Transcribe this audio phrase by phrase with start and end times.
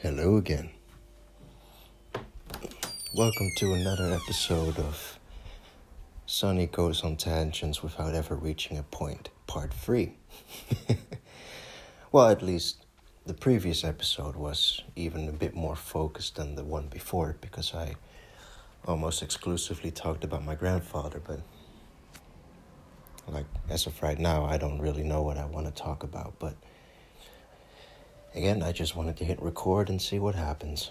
[0.00, 0.70] Hello again.
[3.16, 5.18] Welcome to another episode of
[6.24, 10.14] Sonny Goes on Tangents Without Ever Reaching a Point, Part 3.
[12.12, 12.86] well, at least
[13.26, 17.96] the previous episode was even a bit more focused than the one before because I
[18.86, 21.40] almost exclusively talked about my grandfather, but
[23.26, 26.38] like as of right now, I don't really know what I want to talk about,
[26.38, 26.54] but
[28.34, 30.90] again, I just wanted to hit record and see what happens.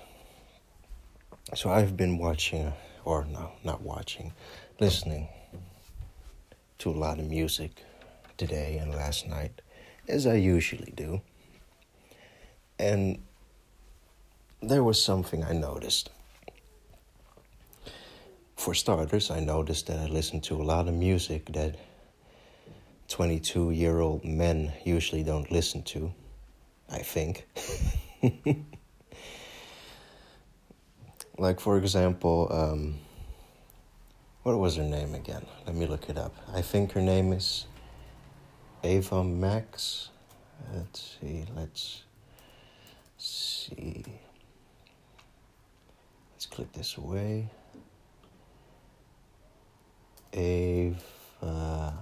[1.55, 2.73] So I've been watching,
[3.05, 4.33] or no, not watching,
[4.79, 5.27] listening
[6.79, 7.71] to a lot of music
[8.37, 9.61] today and last night,
[10.07, 11.21] as I usually do.
[12.77, 13.23] And
[14.61, 16.09] there was something I noticed.
[18.55, 21.75] For starters, I noticed that I listened to a lot of music that
[23.07, 26.13] 22 year old men usually don't listen to,
[26.89, 27.47] I think.
[31.37, 32.99] like, for example, um,
[34.43, 35.45] what was her name again?
[35.65, 36.33] Let me look it up.
[36.53, 37.65] I think her name is
[38.83, 40.09] Ava Max.
[40.73, 42.03] Let's see, let's
[43.17, 44.05] see.
[46.33, 47.49] Let's click this away.
[50.33, 51.93] Ava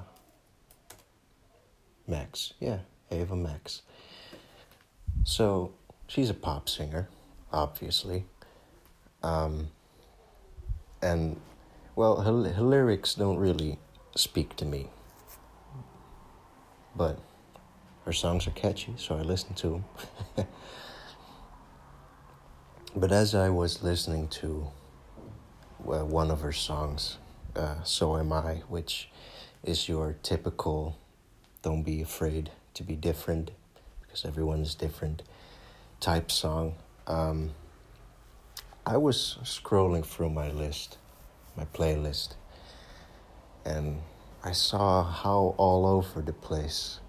[2.07, 2.53] Max.
[2.59, 2.79] Yeah,
[3.11, 3.81] Ava Max.
[5.25, 5.73] So
[6.07, 7.09] she's a pop singer,
[7.51, 8.25] obviously.
[9.23, 9.69] Um,
[11.01, 11.41] and,
[11.95, 13.79] well, her, her lyrics don't really
[14.15, 14.87] speak to me.
[16.95, 17.19] But
[18.05, 19.83] her songs are catchy, so I listen to
[20.37, 20.47] them.
[22.95, 24.67] but as I was listening to
[25.87, 27.17] uh, one of her songs,
[27.55, 29.09] uh, So Am I, which
[29.63, 30.99] is your typical
[31.63, 33.49] don't be afraid to be different
[34.15, 35.23] because everyone's different
[35.99, 36.73] type song.
[37.05, 37.51] Um,
[38.85, 40.97] I was scrolling through my list,
[41.57, 42.35] my playlist,
[43.65, 43.99] and
[44.41, 47.01] I saw how all over the place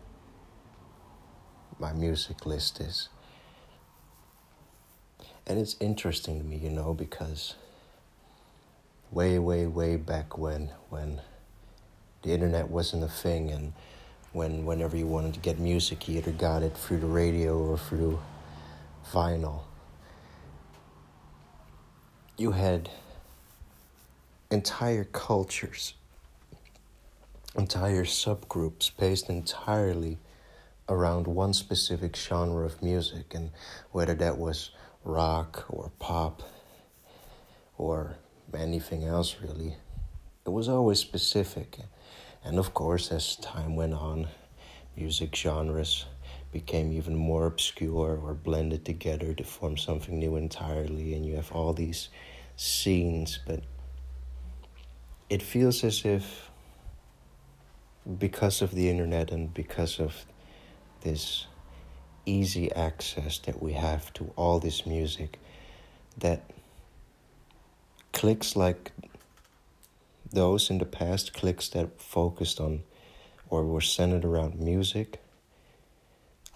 [1.79, 3.09] my music list is.
[5.47, 7.55] And it's interesting to me, you know, because
[9.13, 11.21] way, way, way back when, when
[12.23, 13.75] the internet wasn't a thing and
[14.37, 17.79] when whenever you wanted to get music, you either got it through the radio or
[17.79, 18.21] through
[19.11, 19.63] vinyl.
[22.37, 22.91] You had
[24.51, 25.95] entire cultures,
[27.57, 30.19] entire subgroups based entirely
[30.87, 33.53] around one specific genre of music, and
[33.91, 34.69] whether that was
[35.03, 36.43] rock or pop
[37.79, 38.19] or
[38.53, 39.77] anything else really,
[40.45, 41.79] it was always specific.
[42.47, 44.29] And of course, as time went on,
[44.97, 46.07] music genres
[46.53, 51.51] became even more obscure or blended together to form something new entirely, and you have
[51.51, 52.09] all these
[52.55, 53.65] scenes, but
[55.29, 56.51] it feels as if
[58.19, 60.25] because of the internet and because of
[61.01, 61.49] this
[62.27, 65.41] easy access that we have to all this music
[66.17, 66.49] that
[68.13, 68.93] cliques like
[70.33, 72.83] those in the past cliques that focused on
[73.49, 75.21] or were centered around music,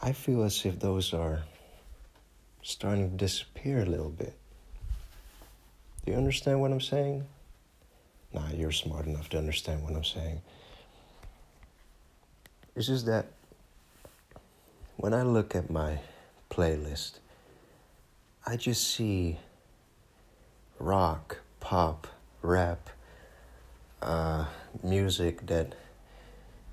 [0.03, 1.43] I feel as if those are
[2.63, 4.35] starting to disappear a little bit.
[6.05, 7.25] Do you understand what I'm saying?
[8.33, 10.41] Nah, you're smart enough to understand what I'm saying.
[12.75, 13.27] It's just that
[14.97, 15.99] when I look at my
[16.51, 17.19] playlist,
[18.47, 19.39] I just see
[20.79, 22.07] rock, pop,
[22.43, 22.89] rap,
[24.03, 24.47] uh,
[24.83, 25.75] music that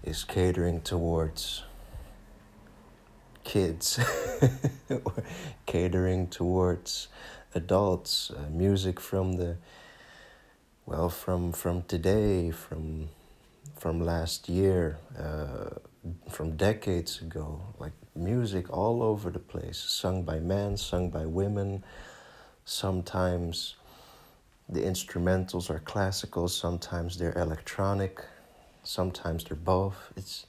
[0.03, 1.63] is catering towards
[3.43, 3.99] kids
[4.89, 5.13] or
[5.65, 7.07] catering towards
[7.55, 9.57] adults uh, music from the
[10.85, 13.09] well from from today from
[13.75, 15.69] from last year uh,
[16.29, 21.83] from decades ago like music all over the place sung by men sung by women
[22.65, 23.75] sometimes
[24.69, 28.23] the instrumentals are classical, sometimes they're electronic,
[28.83, 30.11] sometimes they're both.
[30.15, 30.45] It's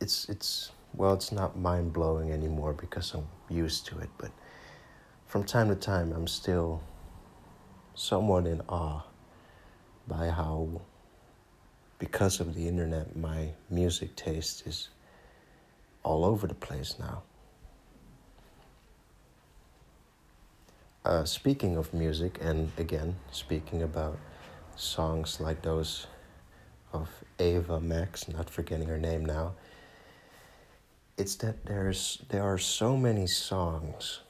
[0.00, 4.30] it's it's well, it's not mind blowing anymore because I'm used to it, but
[5.26, 6.82] from time to time I'm still
[7.94, 9.02] somewhat in awe
[10.06, 10.80] by how
[11.98, 14.88] because of the internet my music taste is
[16.02, 17.22] all over the place now.
[21.04, 24.16] Uh, speaking of music, and again, speaking about
[24.76, 26.06] songs like those
[26.92, 27.08] of
[27.40, 29.52] Ava Max, not forgetting her name now,
[31.18, 34.20] it's that there's there are so many songs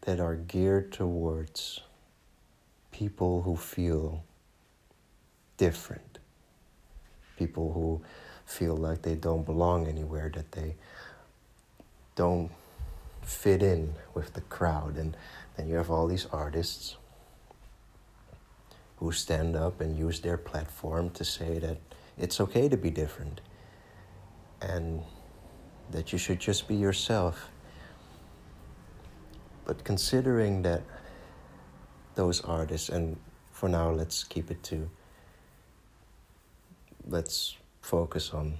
[0.00, 1.80] that are geared towards
[2.90, 4.24] people who feel
[5.58, 6.20] different,
[7.36, 8.00] people who
[8.46, 10.74] feel like they don't belong anywhere, that they
[12.14, 12.50] don't
[13.22, 14.96] fit in with the crowd.
[14.96, 15.16] And
[15.56, 16.96] then you have all these artists
[18.96, 21.78] who stand up and use their platform to say that
[22.18, 23.40] it's okay to be different
[24.60, 25.02] and
[25.90, 27.48] that you should just be yourself.
[29.64, 30.82] But considering that
[32.14, 33.16] those artists, and
[33.50, 34.88] for now, let's keep it to,
[37.08, 38.58] let's focus on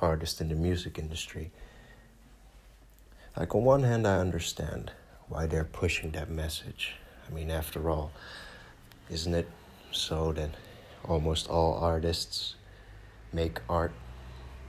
[0.00, 1.50] artists in the music industry.
[3.38, 4.90] Like, on one hand, I understand
[5.28, 6.96] why they're pushing that message.
[7.28, 8.10] I mean, after all,
[9.08, 9.48] isn't it
[9.92, 10.50] so that
[11.04, 12.56] almost all artists
[13.32, 13.92] make art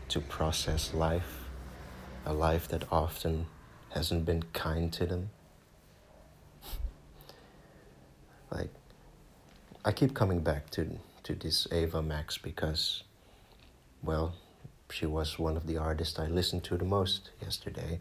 [0.09, 1.45] to process life,
[2.27, 3.47] a life that often
[3.89, 5.31] hasn't been kind to them?
[8.51, 8.69] like,
[9.83, 13.01] I keep coming back to, to this Ava Max because,
[14.03, 14.35] well,
[14.91, 17.99] she was one of the artists I listened to the most yesterday.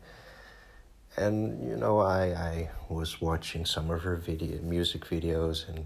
[1.18, 5.84] And you know, I, I was watching some of her video music videos and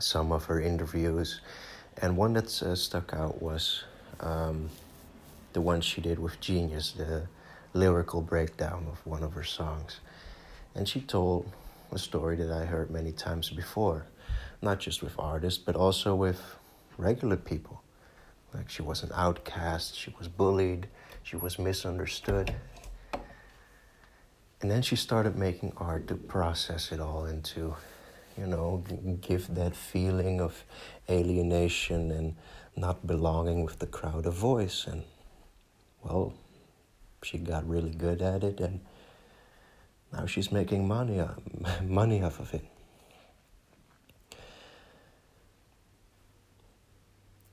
[0.00, 1.40] some of her interviews,
[2.02, 3.84] and one that uh, stuck out was
[4.18, 4.68] um,
[5.52, 7.28] the one she did with Genius, the
[7.72, 10.00] lyrical breakdown of one of her songs.
[10.74, 11.48] And she told
[11.92, 14.06] a story that I heard many times before,
[14.60, 16.40] not just with artists, but also with
[16.98, 17.80] regular people.
[18.52, 20.88] Like she was an outcast, she was bullied,
[21.22, 22.56] she was misunderstood.
[24.66, 27.76] And then she started making art to process it all into
[28.36, 28.82] you know,
[29.20, 30.64] give that feeling of
[31.08, 32.34] alienation and
[32.74, 34.88] not belonging with the crowd a voice.
[34.88, 35.04] And,
[36.02, 36.34] well,
[37.22, 38.80] she got really good at it, and
[40.12, 41.28] now she's making money, uh,
[41.84, 42.64] money off of it.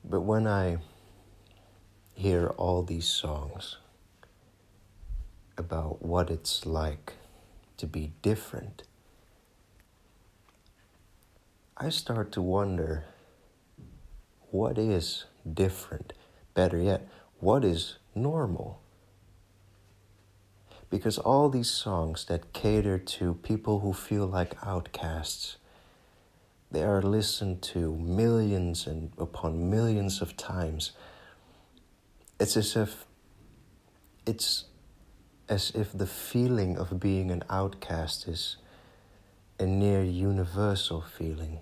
[0.03, 0.77] But when I
[2.15, 3.77] hear all these songs
[5.57, 7.13] about what it's like
[7.77, 8.83] to be different,
[11.77, 13.05] I start to wonder
[14.51, 16.13] what is different?
[16.53, 17.07] Better yet,
[17.39, 18.79] what is normal?
[20.89, 25.57] Because all these songs that cater to people who feel like outcasts,
[26.69, 30.91] they are listened to millions and upon millions of times.
[32.39, 33.05] It's as if
[34.27, 34.65] it's
[35.53, 38.57] as if the feeling of being an outcast is
[39.59, 41.59] a near universal feeling.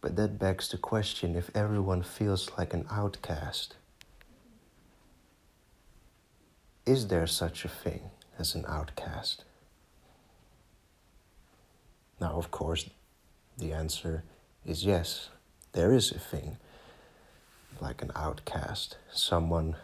[0.00, 3.74] But that begs the question if everyone feels like an outcast,
[6.86, 9.42] is there such a thing as an outcast?
[12.20, 12.88] Now, of course,
[13.58, 14.22] the answer
[14.64, 15.30] is yes,
[15.72, 16.58] there is a thing
[17.80, 19.74] like an outcast, someone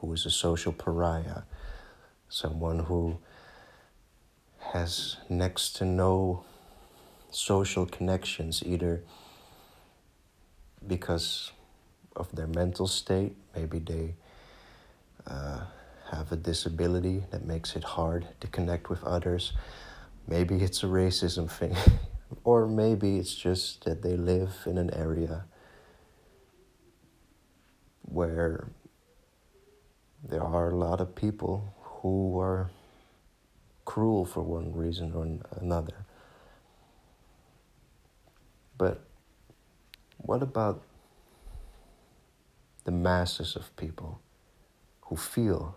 [0.00, 1.42] who is a social pariah,
[2.28, 3.18] someone who
[4.72, 6.44] has next to no
[7.30, 9.02] social connections, either
[10.86, 11.52] because
[12.14, 14.14] of their mental state, maybe they
[15.26, 15.60] uh,
[16.10, 19.52] have a disability that makes it hard to connect with others.
[20.26, 21.76] Maybe it's a racism thing,
[22.44, 25.44] or maybe it's just that they live in an area
[28.02, 28.68] where
[30.56, 32.70] are a lot of people who are
[33.84, 35.26] cruel for one reason or
[35.60, 36.06] another.
[38.78, 39.02] But
[40.16, 40.82] what about
[42.84, 44.20] the masses of people
[45.02, 45.74] who feel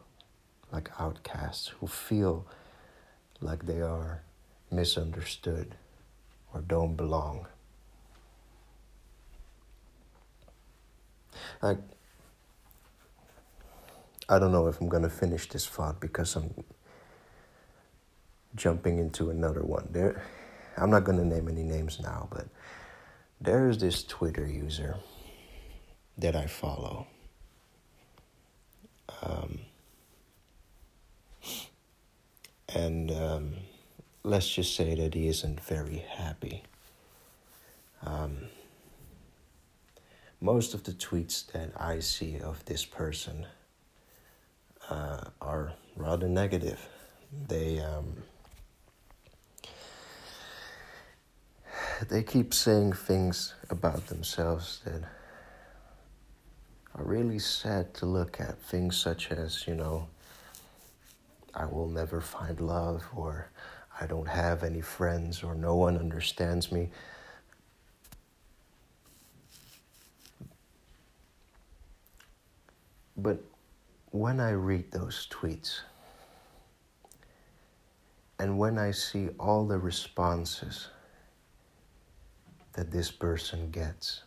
[0.72, 2.46] like outcasts, who feel
[3.42, 4.22] like they are
[4.72, 5.76] misunderstood
[6.54, 7.48] or don't belong?
[11.62, 11.76] I,
[14.32, 16.54] I don't know if I'm going to finish this thought because I'm
[18.56, 19.88] jumping into another one.
[19.90, 20.22] There,
[20.78, 22.48] I'm not going to name any names now, but
[23.42, 24.98] there is this Twitter user
[26.20, 27.08] that I follow.
[29.24, 29.62] Um,
[32.72, 33.54] and um,
[34.24, 36.62] let's just say that he isn't very happy.
[38.04, 38.44] Um,
[40.40, 43.48] most of the tweets that I see of this person
[44.90, 46.80] uh, are rather negative.
[47.48, 48.24] They um,
[52.10, 55.04] they keep saying things about themselves that
[56.96, 58.62] are really sad to look at.
[58.62, 60.08] Things such as, you know,
[61.54, 63.52] I will never find love, or
[64.00, 66.90] I don't have any friends or no one understands me.
[73.18, 73.44] But
[74.12, 75.82] when I read those tweets
[78.40, 80.88] and when I see all the responses
[82.74, 84.24] that this person gets,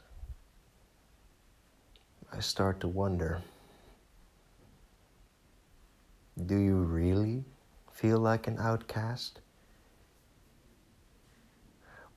[2.33, 3.43] I start to wonder
[6.47, 7.45] do you really
[7.93, 9.41] feel like an outcast?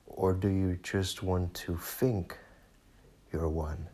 [0.05, 2.38] Or do you just want to think
[3.34, 3.89] you're one?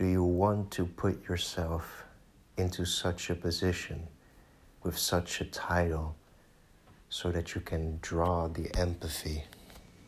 [0.00, 2.04] Do you want to put yourself
[2.56, 4.08] into such a position
[4.82, 6.16] with such a title
[7.10, 9.44] so that you can draw the empathy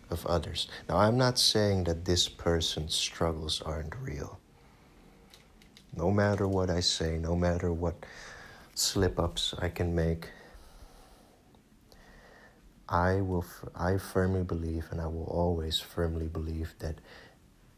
[0.09, 0.69] of others?
[0.89, 4.41] Now, I'm not saying that this person's struggles aren't real.
[5.95, 8.07] No matter what I say, no matter what
[8.75, 10.31] slip ups I can make,
[12.89, 13.45] I will
[13.75, 16.95] I firmly believe and I will always firmly believe that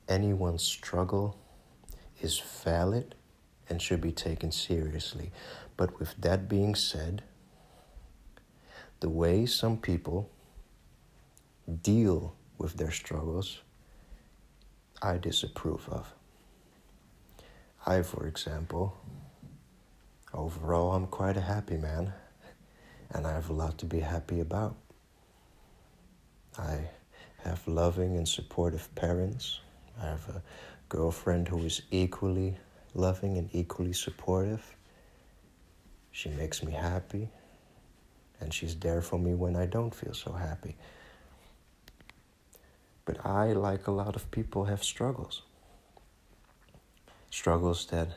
[0.09, 1.37] anyone's struggle
[2.21, 3.15] is valid
[3.69, 5.31] and should be taken seriously.
[5.77, 7.23] But with that being said,
[9.01, 10.31] the way some people
[11.83, 13.61] deal with their struggles,
[15.03, 16.13] I disapprove of.
[17.87, 18.97] I, for example,
[20.33, 22.13] overall, I'm quite a happy man,
[23.11, 24.77] and I have a lot to be happy about.
[26.57, 26.89] I
[27.43, 29.61] have loving and supportive parents.
[30.01, 30.43] I have a
[30.95, 32.57] girlfriend who is equally
[32.95, 34.77] loving and equally supportive.
[36.13, 37.31] She makes me happy,
[38.39, 40.77] and she's there for me when I don't feel so happy.
[43.05, 45.43] But I, like a lot of people, have struggles.
[47.31, 48.11] Struggles that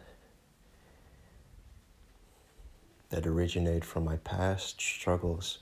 [3.10, 5.60] that originate from my past, struggles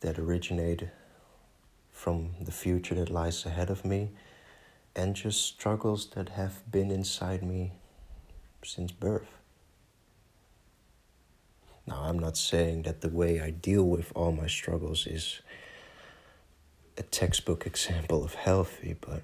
[0.00, 0.88] that originate
[1.92, 4.08] from the future that lies ahead of me,
[4.96, 7.72] and just struggles that have been inside me
[8.62, 9.28] since birth.
[11.86, 15.42] Now, I'm not saying that the way I deal with all my struggles is
[16.96, 19.22] a textbook example of healthy, but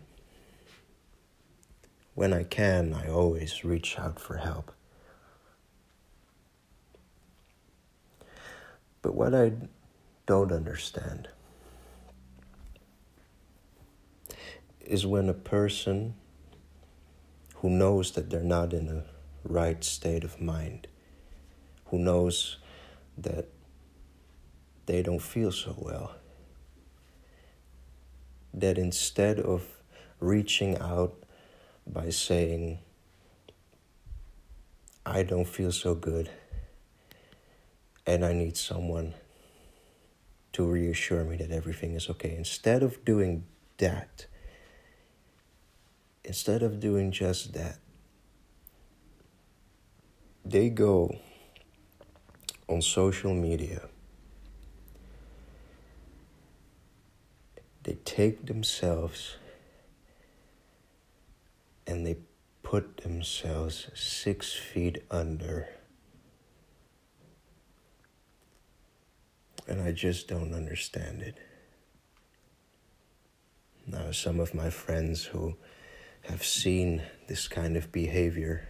[2.15, 4.73] when I can, I always reach out for help.
[9.01, 9.53] But what I
[10.27, 11.29] don't understand
[14.91, 16.15] is when a person
[17.57, 19.05] who knows that they're not in a
[19.45, 20.89] right state of mind,
[21.87, 22.57] who knows
[23.17, 23.47] that
[24.87, 26.17] they don't feel so well,
[28.53, 29.65] that instead of
[30.19, 31.15] reaching out
[31.87, 32.81] by saying,
[35.07, 36.29] I don't feel so good,
[38.07, 39.15] and I need someone
[40.53, 42.35] to reassure me that everything is okay.
[42.35, 43.45] Instead of doing
[43.79, 44.27] that,
[46.31, 47.77] instead of doing just that,
[50.45, 51.13] they go
[52.69, 53.89] on social media.
[57.83, 59.39] They take themselves
[61.85, 62.19] and they
[62.63, 65.69] put themselves six feet under
[69.67, 71.35] and I just don't understand it.
[73.85, 75.57] Now, some of my friends who
[76.23, 78.69] have seen this kind of behavior,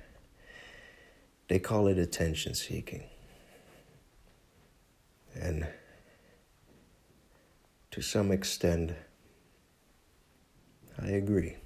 [1.49, 3.05] they call it attention seeking.
[5.35, 5.67] And
[7.91, 8.93] to some extent,
[11.01, 11.57] I agree.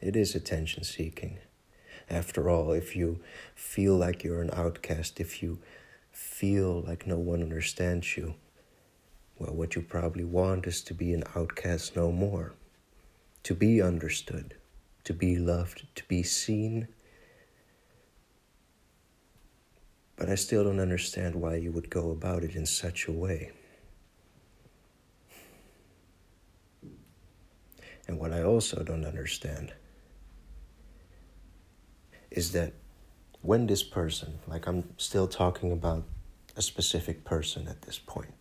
[0.00, 1.38] It is attention seeking.
[2.08, 3.20] After all, if you
[3.54, 5.58] feel like you're an outcast, if you
[6.10, 8.34] feel like no one understands you,
[9.38, 12.54] well, what you probably want is to be an outcast no more,
[13.42, 14.54] to be understood,
[15.04, 16.88] to be loved, to be seen.
[20.16, 23.52] But I still don't understand why you would go about it in such a way.
[28.06, 29.72] And what I also don't understand
[32.30, 32.72] is that
[33.42, 36.04] when this person, like I'm still talking about
[36.56, 38.34] a specific person at this point,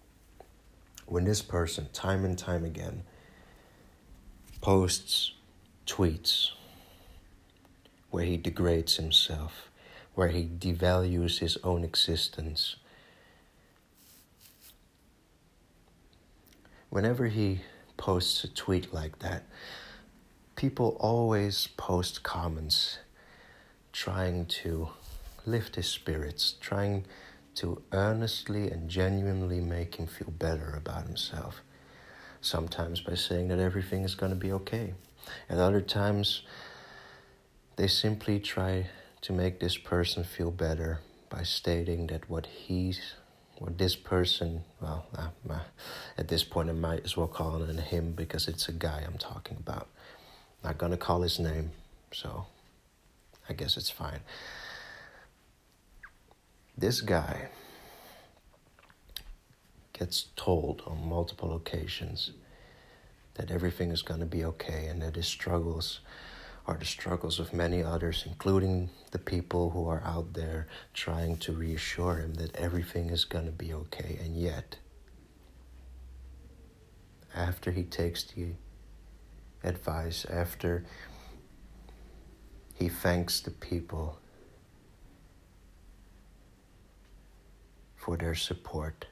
[1.06, 3.04] when this person, time and time again,
[4.62, 5.34] posts
[5.90, 6.52] tweets
[8.12, 9.70] where he degrades himself,
[10.14, 12.76] where he devalues his own existence,
[16.90, 17.62] whenever he
[17.98, 19.44] posts a tweet like that,
[20.56, 23.00] people always post comments
[23.92, 24.90] trying to
[25.46, 27.04] lift his spirits, trying
[27.56, 31.62] to earnestly and genuinely make him feel better about himself.
[32.42, 34.94] Sometimes by saying that everything is going to be okay.
[35.50, 36.44] At other times,
[37.76, 38.88] they simply try
[39.22, 41.00] to make this person feel better
[41.30, 43.14] by stating that what he's,
[43.58, 45.60] what this person, well, uh,
[46.18, 49.18] at this point I might as well call it him because it's a guy I'm
[49.18, 49.88] talking about.
[50.64, 51.72] Not gonna call his name,
[52.12, 52.48] so
[53.48, 54.20] I guess it's fine.
[56.78, 57.50] This guy
[59.94, 62.32] gets told on multiple occasions
[63.40, 66.02] that everything is going to be okay and that his struggles
[66.68, 71.54] are the struggles of many others, including the people who are out there trying to
[71.54, 74.20] reassure him that everything is going to be okay.
[74.22, 74.78] And yet,
[77.34, 78.48] after he takes the
[79.64, 80.84] advice, after
[82.76, 84.20] he thanks the people
[87.96, 89.06] for their support,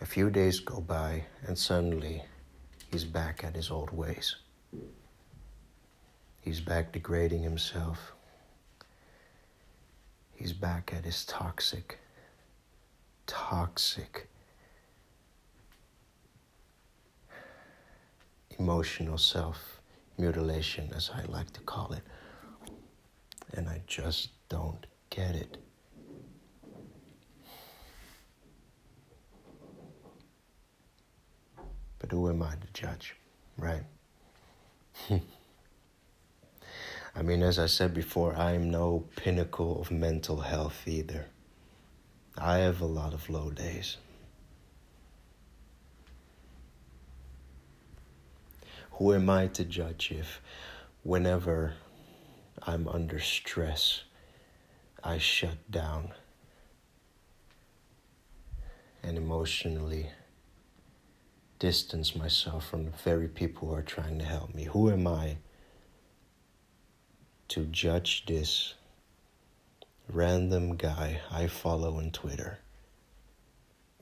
[0.00, 2.22] a few days go by and suddenly
[2.94, 4.36] he's back at his old ways.
[6.40, 8.12] He's back degrading himself.
[10.32, 11.98] He's back at his toxic,
[13.26, 14.28] toxic,
[18.60, 19.80] emotional self
[20.16, 22.04] mutilation, as I like to call it.
[23.54, 25.63] And I just don't get it.
[32.04, 33.16] But who am I to judge,
[33.56, 33.80] right?
[37.16, 41.28] I mean, as I said before, I am no pinnacle of mental health either.
[42.36, 43.96] I have a lot of low days.
[48.98, 50.42] Who am I to judge if,
[51.04, 51.72] whenever
[52.60, 54.02] I'm under stress,
[55.02, 56.10] I shut down
[59.02, 60.10] and emotionally
[61.64, 64.64] distance myself from the very people who are trying to help me?
[64.64, 65.38] Who am I
[67.48, 68.74] to judge this
[70.06, 72.58] random guy I follow on Twitter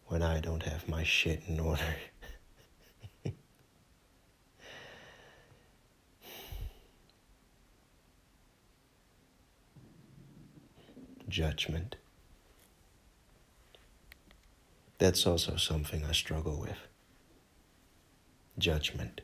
[0.07, 1.95] when I don't have my shit in order.
[11.29, 11.95] Judgment.
[14.99, 16.92] That's also something I struggle with.
[18.59, 19.23] Judgment.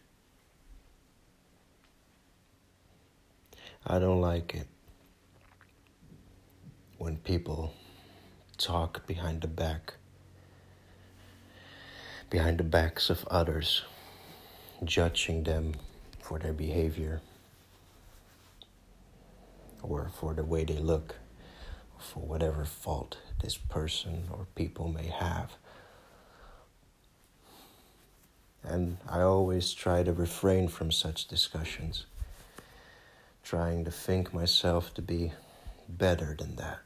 [3.86, 4.66] I don't like it
[6.98, 7.72] when people
[8.56, 9.94] talk behind the back,
[12.28, 13.82] behind the backs of others,
[14.84, 15.74] judging them
[16.20, 17.20] for their behavior
[19.82, 21.16] or for the way they look,
[21.98, 25.52] for whatever fault this person or people may have.
[28.64, 32.06] And I always try to refrain from such discussions
[33.42, 35.32] trying to think myself to be
[35.88, 36.80] better than that.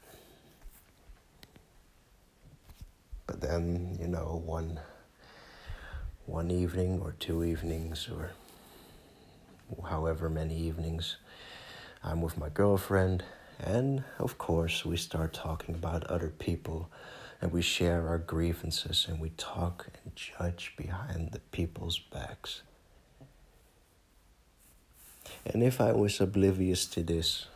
[3.27, 4.79] But then, you know, one
[6.25, 8.31] one evening or two evenings or
[9.89, 11.17] however many evenings
[12.03, 13.23] I'm with my girlfriend
[13.59, 16.89] and of course we start talking about other people
[17.43, 22.61] and we share our grievances and we talk and judge behind the people's backs.
[25.45, 27.47] And if I was oblivious to this,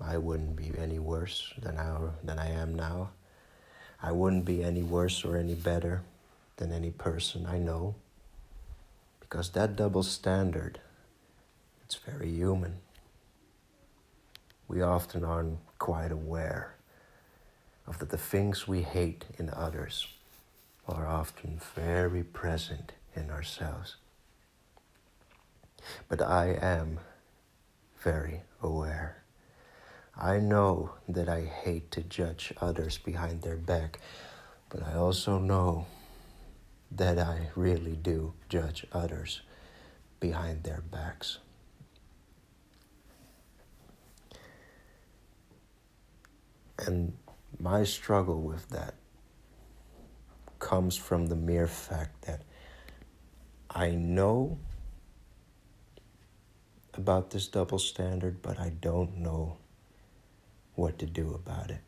[0.00, 3.10] I wouldn't be any worse than I, than I am now.
[4.02, 6.00] I wouldn't be any worse or any better
[6.56, 7.96] than any person I know.
[9.20, 10.80] Because that double standard,
[11.84, 12.76] it's very human.
[14.68, 16.76] We often aren't quite aware
[17.90, 20.06] of that the things we hate in others
[20.88, 23.96] are often very present in ourselves.
[26.08, 27.00] But I am
[27.98, 29.24] very aware.
[30.16, 33.98] I know that I hate to judge others behind their back,
[34.68, 35.86] but I also know
[36.92, 39.40] that I really do judge others
[40.20, 41.38] behind their backs.
[46.78, 47.14] And
[47.60, 48.94] my struggle with that
[50.58, 52.42] comes from the mere fact that
[53.68, 54.58] I know
[56.94, 59.58] about this double standard, but I don't know
[60.74, 61.80] what to do about it.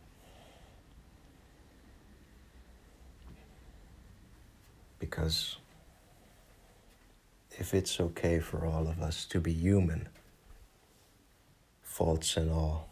[4.99, 5.57] Because
[7.51, 10.09] if it's okay for all of us to be human,
[11.83, 12.92] faults and all,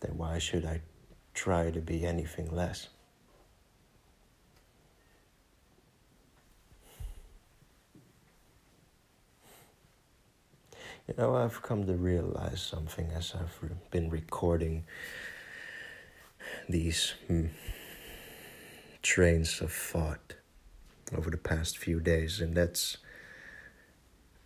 [0.00, 0.80] then why should I
[1.38, 2.88] try to be anything less.
[11.06, 13.56] You know, I've come to realize something as I've
[13.92, 14.84] been recording
[16.68, 17.50] these mm,
[19.00, 20.34] trains of thought
[21.16, 22.96] over the past few days, and that's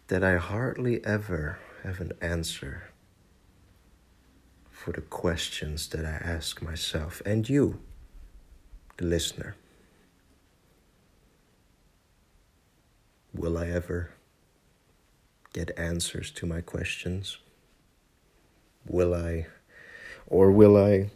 [0.08, 2.91] that I hardly ever have an answer
[4.82, 7.78] for the questions that I ask myself and you,
[8.96, 9.54] the listener.
[13.32, 14.10] Will I ever
[15.52, 17.38] get answers to my questions?
[18.84, 19.46] Will I,
[20.26, 21.10] or will I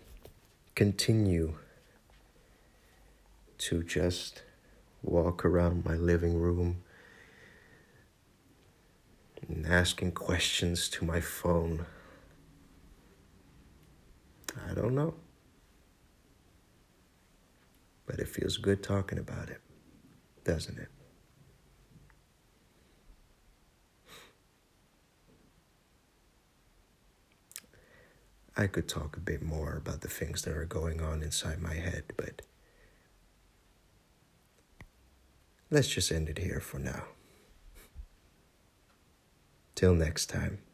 [0.77, 1.55] continue
[3.59, 4.43] to just
[5.03, 6.85] walk around my living room
[9.49, 11.87] and asking questions to my phone?
[14.69, 15.15] I don't know.
[18.07, 19.61] But it feels good talking about it,
[20.45, 20.89] doesn't it?
[28.57, 31.75] I could talk a bit more about the things that are going on inside my
[31.75, 32.41] head, but
[35.71, 37.05] let's just end it here for now.
[39.75, 40.66] Till next time.